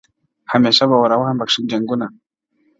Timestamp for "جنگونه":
1.71-2.07